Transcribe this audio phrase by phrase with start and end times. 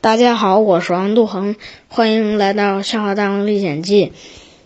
[0.00, 1.56] 大家好，我是王杜恒，
[1.88, 4.06] 欢迎来到《笑话大王历险记》。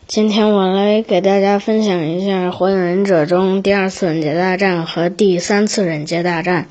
[0.06, 6.68] 今天我来给大家分享一下《火影忍者》中第二次忍界大战和第三次忍界大战。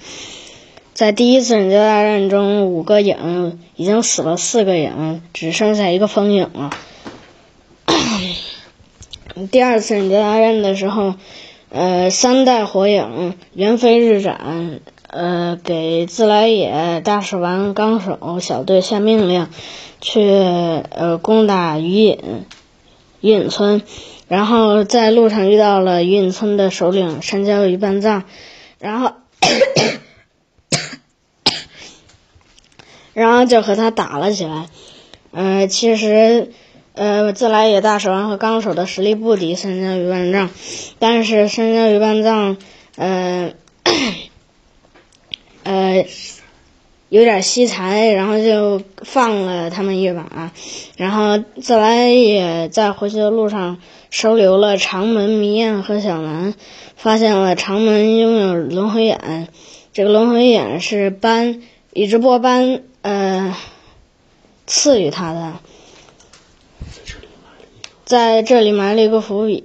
[0.93, 6.69] 在第一次忍界大战中，五个影已经死了四个影，只剩下一个风影了。
[9.51, 11.15] 第二次忍界大战的时候，
[11.71, 14.81] 呃，三代火影猿飞日斩。
[15.13, 19.49] 呃，给自来也、大蛇丸、纲手小队下命令，
[19.99, 22.45] 去呃攻打鱼隐
[23.19, 23.81] 鱼隐村，
[24.29, 28.23] 然后在路上遇到了鱼隐村的首领山椒鱼半藏，
[28.79, 29.11] 然后
[33.13, 34.67] 然后就和他打了起来。
[35.31, 36.53] 呃，其实
[36.93, 40.49] 呃自来也、大蛇丸和纲手的实力不敌山椒鱼半藏，
[40.99, 42.55] 但是山椒鱼半藏
[42.95, 43.51] 呃。
[45.63, 46.05] 呃，
[47.09, 50.51] 有点惜才，然后就放了他们一马。
[50.97, 56.53] 然后自来也在回去的路上收留了长门、迷彦和小南，
[56.95, 59.47] 发现了长门拥有轮回眼，
[59.93, 61.61] 这个轮回眼是斑
[61.93, 63.55] 宇智波斑呃
[64.65, 65.53] 赐予他的，
[68.05, 69.63] 在这里埋了一个伏笔。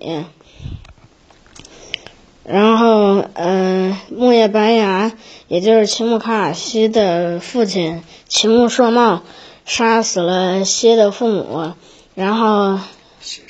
[2.49, 5.11] 然后，嗯，木叶白牙，
[5.49, 9.23] 也就是齐木卡卡西的父亲齐木硕茂，
[9.65, 11.73] 杀死了蝎的父母。
[12.15, 12.79] 然后，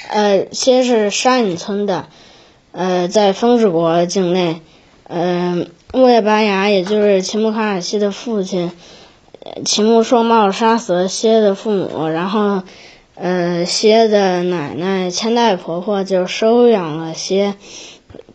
[0.08, 2.06] 呃，蝎是沙隐村的，
[2.72, 4.62] 呃，在风之国境内。
[5.08, 8.72] 嗯，木叶白牙，也就是齐木卡卡西的父亲
[9.66, 12.08] 齐木硕茂，杀死了蝎的父母。
[12.08, 12.62] 然后，
[13.14, 17.56] 呃，蝎的奶奶千代婆婆就收养了蝎。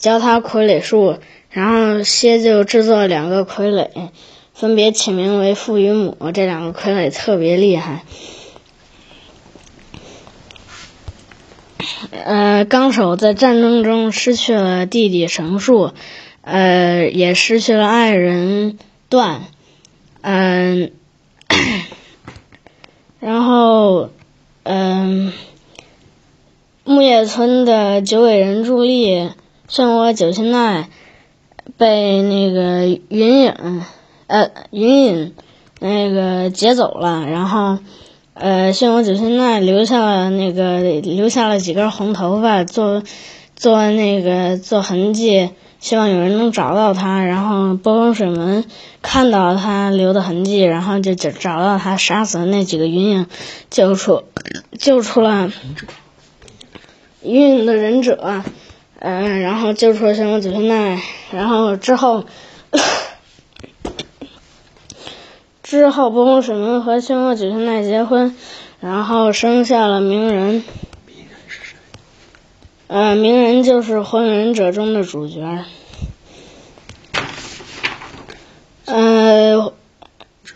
[0.01, 1.19] 教他傀儡术，
[1.51, 4.09] 然后蝎就制作两个傀儡，
[4.51, 6.17] 分别起名为父与母。
[6.33, 8.03] 这两个傀儡特别厉害。
[12.09, 15.91] 呃，纲手在战争中失去了弟弟绳树，
[16.41, 19.43] 呃，也失去了爱人段，
[20.21, 20.91] 嗯，
[23.19, 24.09] 然后，
[24.63, 25.31] 嗯，
[26.83, 29.29] 木叶村的九尾人助力。
[29.73, 30.89] 漩涡九心奈
[31.77, 33.81] 被那个云影，
[34.27, 35.33] 呃，云影
[35.79, 37.79] 那个劫走了，然后，
[38.33, 43.01] 呃，漩涡九心奈留下了那个留下了几根红头发做
[43.55, 47.23] 做那个做痕迹，希望有人能找到他。
[47.23, 48.65] 然后波风水门
[49.01, 53.25] 看到他留的痕迹，然后就找找到他杀死的那几个云影，
[53.69, 54.23] 救出
[54.77, 55.49] 救出了
[57.23, 58.43] 云影的忍者。
[59.03, 61.01] 嗯，然后救出了漩涡九心奈，
[61.31, 62.23] 然后之后，
[65.63, 68.35] 之后波风水门和漩涡九心奈结婚，
[68.79, 70.63] 然后生下了鸣人。
[71.07, 71.77] 鸣人是谁？
[72.89, 75.65] 呃，鸣人就是火影忍者中的主角。
[78.85, 79.73] 呃，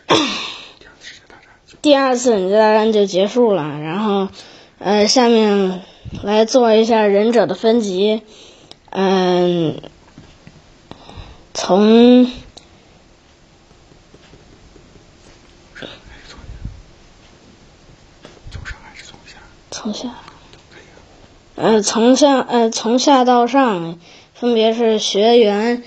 [1.82, 4.28] 第二次忍界大战就结束了，然后，
[4.78, 5.82] 呃，下面。
[6.24, 8.22] 来做一下忍者的分级，
[8.90, 9.82] 嗯，
[11.54, 12.32] 从
[19.72, 20.16] 从下，
[21.56, 24.00] 呃，从下呃从下到上，
[24.34, 25.84] 分别是学员、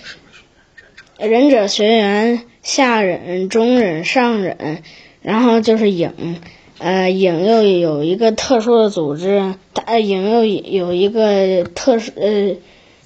[1.18, 4.82] 忍者学员、下忍、中忍、上忍，
[5.20, 6.40] 然后就是影。
[6.78, 12.54] 呃，影又有一个特殊的组织，呃，影又有一个特殊，呃，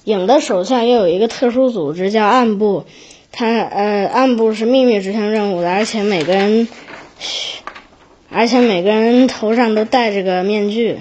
[0.03, 2.85] 影的手下又有一个特殊组织叫暗部，
[3.31, 6.67] 他呃，暗部是秘密执行任务的，而且每个人，
[8.29, 10.99] 而且每个人头上都戴着个面具。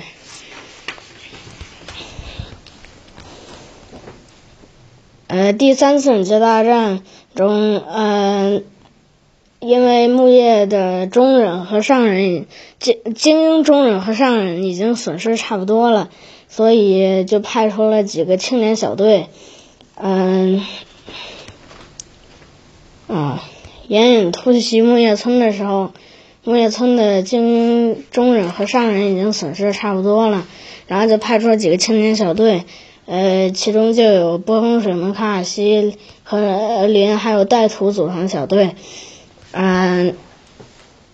[5.27, 7.03] 呃，第三次忍界大战
[7.35, 8.65] 中，嗯。
[9.65, 12.47] 因为木叶的中忍和上忍
[12.81, 16.11] 精精英中忍和上忍已经损失差不多了，
[16.49, 19.29] 所以就派出了几个青年小队，
[19.95, 20.65] 嗯，
[23.07, 23.45] 啊，
[23.87, 25.93] 眼影突袭木叶村的时候，
[26.43, 30.45] 木叶村的精英中忍和上忍已经损失差不多了，
[30.89, 32.65] 然后就派出了几个青年小队，
[33.07, 38.75] 呃，其中就有波风水门卡卡西和林还有带土组成小队。
[39.53, 40.17] 嗯，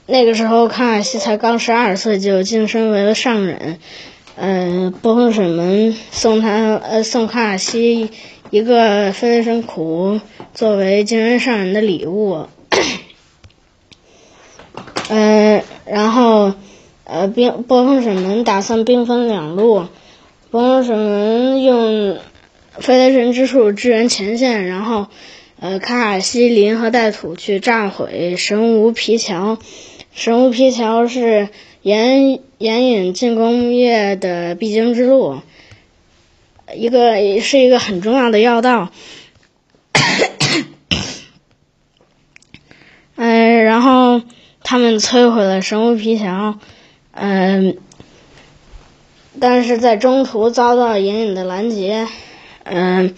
[0.07, 3.79] 那个时候卡卡西才刚十二岁，就晋升为了上忍。
[4.37, 8.11] 嗯，波风水门送他呃送卡卡西
[8.51, 10.21] 一个分身苦，
[10.55, 12.47] 作为晋升上忍的礼物。
[15.09, 16.53] 呃，然后
[17.05, 19.87] 呃，兵波风水门打算兵分两路，
[20.51, 22.19] 波风水门用
[22.79, 25.09] 飞雷神之术支援前线，然后
[25.61, 29.59] 呃，卡卡西林和带土去炸毁神无皮桥。
[30.13, 31.49] 神无皮桥是
[31.83, 35.41] 岩岩隐进攻业的必经之路，
[36.75, 38.91] 一个是一个很重要的要道。
[43.17, 44.23] 嗯， 然后
[44.63, 46.59] 他们摧毁了神无皮桥，
[47.11, 47.79] 嗯，
[49.41, 52.07] 但是在中途遭到隐隐的拦截。
[52.63, 53.15] 嗯，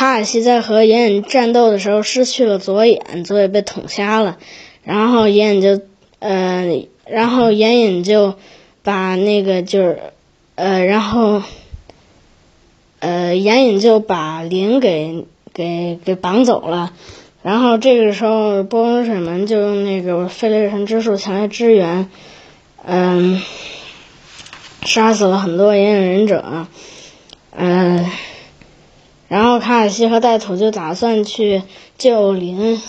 [0.00, 4.38] 卡卡西在和隐隐战斗的时候失去了左眼，左眼被捅瞎了，
[4.82, 5.82] 然后隐隐就。
[6.20, 8.34] 呃，然后严隐就
[8.82, 9.98] 把那个就是，
[10.54, 11.42] 呃，然后，
[13.00, 16.94] 呃，严隐就把林给给给绑走了，
[17.42, 22.08] 然后这个时候波风水门就用那个飞雷神之术前来支援，
[22.86, 23.40] 嗯，
[24.82, 26.66] 杀死了很多眼影忍者，
[27.56, 28.06] 嗯，
[29.30, 31.62] 然后卡卡西和带土就打算去
[31.96, 32.82] 救林，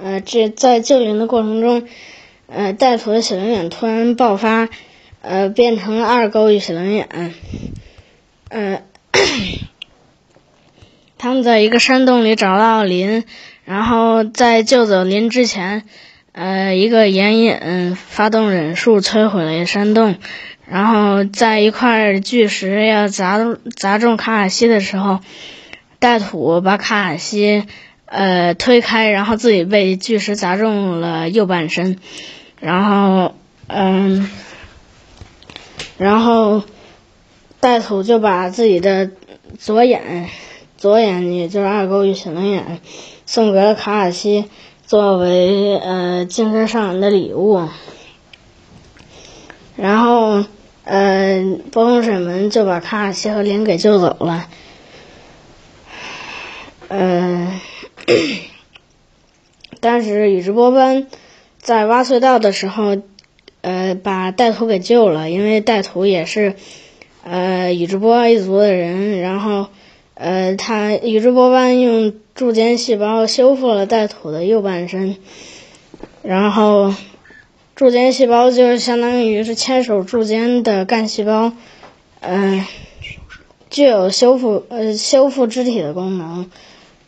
[0.00, 1.82] 呃，这在救林的过程中。
[2.46, 4.68] 呃，带土的血轮眼突然爆发，
[5.20, 7.08] 呃，变成了二勾玉血轮眼。
[8.48, 8.82] 呃，
[11.16, 13.24] 他们在一个山洞里找到林，
[13.64, 15.84] 然后在救走林之前，
[16.32, 20.16] 呃，一个岩隐发动忍术摧毁了山洞，
[20.68, 23.38] 然后在一块巨石要砸
[23.76, 25.20] 砸中卡卡西的时候，
[26.00, 27.66] 带土把卡卡西
[28.06, 31.98] 呃推开，然后自己被巨石砸中了右半身。
[32.58, 33.34] 然后，
[33.68, 34.28] 嗯，
[35.96, 36.62] 然后
[37.60, 39.10] 带土就把自己的
[39.58, 40.28] 左眼，
[40.76, 42.80] 左眼也就是二勾玉血灵眼，
[43.26, 44.46] 送给了卡卡西，
[44.86, 47.68] 作为呃精神上人的礼物。
[49.76, 50.44] 然后，
[50.84, 51.42] 呃，
[51.72, 54.48] 波风水门就把卡卡西和林给救走了。
[56.92, 57.60] 嗯，
[59.78, 61.06] 但是宇智波斑。
[61.62, 62.96] 在挖隧道的时候，
[63.60, 66.54] 呃，把带土给救了，因为带土也是，
[67.22, 69.20] 呃，宇智波一族的人。
[69.20, 69.68] 然后，
[70.14, 75.16] 呃，他宇智波斑用柱间细胞修复了带土的右半身，
[76.22, 76.94] 然后，
[77.76, 81.52] 柱间细胞就是相当于是牵手柱间的干细胞，
[82.20, 82.64] 嗯，
[83.68, 86.50] 具有修复呃修复肢体的功能。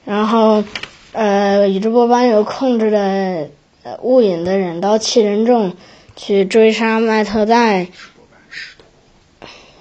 [0.04, 0.64] 然后，
[1.12, 3.48] 呃，宇智波斑有控制的。
[3.84, 5.74] 呃，雾隐的忍刀七人众
[6.14, 7.88] 去追杀麦特戴。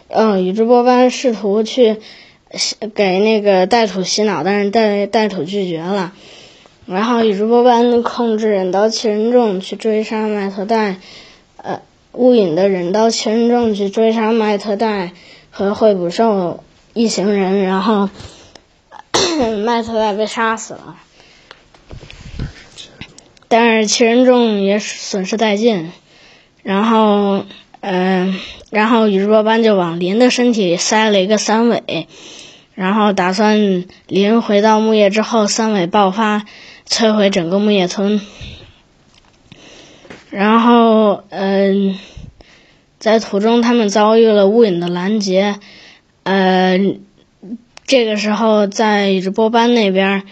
[0.07, 1.97] 嗯，宇智波斑试图去
[2.95, 6.13] 给那个带土洗脑，但是带带土拒绝了。
[6.88, 10.95] 然后宇智波斑控制忍刀七人众去追杀麦特戴。
[11.57, 11.83] 呃，
[12.13, 15.12] 雾隐的忍刀七人众去追杀麦特戴
[15.51, 16.63] 和惠捕兽
[16.94, 18.09] 一行人，然后
[19.58, 20.98] 麦特戴被杀死了。
[23.48, 25.92] 但是七人众也损失殆尽，
[26.64, 27.46] 然后，
[27.82, 28.40] 嗯，
[28.70, 32.08] 然后宇智波斑就往林的身体塞了一个三尾，
[32.76, 36.46] 然后打算林回到木叶之后，三尾爆发，
[36.88, 38.22] 摧毁整个木叶村。
[40.30, 42.00] 然后，嗯，
[43.00, 45.60] 在途中他们遭遇了雾隐的拦截，
[46.24, 46.80] 呃，
[47.92, 50.24] 这个时候在宇智波斑那边。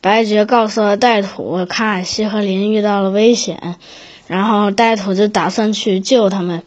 [0.00, 3.76] 白绝告诉了带土，卡卡西和林遇到了危险，
[4.26, 6.62] 然后带土就打算去救他们。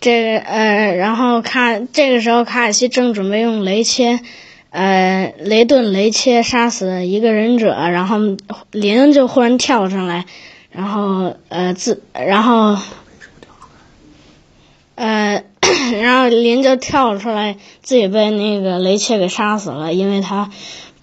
[0.00, 4.20] 这个呃，然后卡这个时候卡卡西正准备用雷切，
[4.68, 8.18] 呃，雷顿雷切杀死一个忍者，然后
[8.70, 10.26] 林就忽然跳上来，
[10.70, 12.76] 然后呃自然后，
[14.96, 15.42] 呃，
[16.00, 20.50] 然后林就跳出来，自己被那个雷切给杀死了，因为他。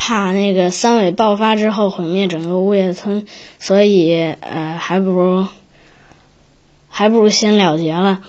[0.03, 3.27] 怕那个三尾爆发之后毁灭整个物叶村，
[3.59, 5.45] 所以呃，还不如
[6.89, 8.23] 还不如先了结了。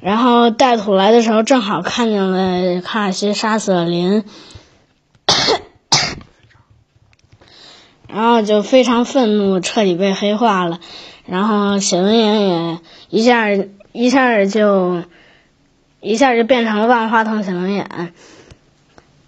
[0.00, 4.24] 然后带土来的时候，正好看见了卡卡西杀死了林，
[8.08, 10.80] 然后就非常愤怒，彻底被黑化了。
[11.26, 12.78] 然后写轮眼也
[13.10, 13.48] 一下
[13.92, 15.02] 一下就
[16.00, 18.12] 一下就变成了万花筒写轮眼。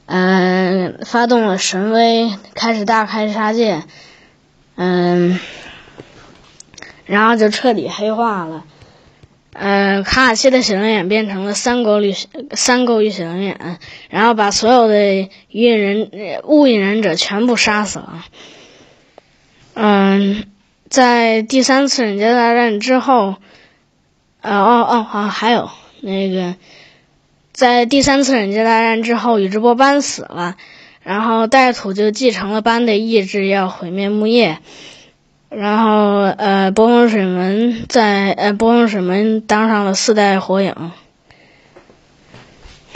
[0.07, 3.83] 嗯，发动了神威，开始大开杀戒，
[4.77, 5.39] 嗯，
[7.07, 8.65] 然后就彻底黑化了。
[9.55, 12.15] 呃，卡卡西的写轮眼变成了三勾绿
[12.53, 13.79] 三勾玉写轮眼，
[14.11, 16.11] 然后把所有的隐人
[16.45, 18.25] 雾隐忍者全部杀死了。
[19.75, 20.45] 嗯，
[20.89, 23.37] 在第三次忍界大战之后，
[24.41, 25.71] 呃哦哦好，还有
[26.03, 26.57] 那个，
[27.53, 30.57] 在第三次忍界大战之后，宇智波斑死了，
[31.03, 34.59] 然后带土就继承了斑的意志，要毁灭木叶。
[35.49, 40.75] 然后呃，波风水门在呃波风水门当上了四代火影。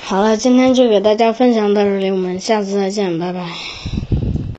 [0.03, 3.47] 好了，今天就给大家分享到这里，我们下次再见，拜拜。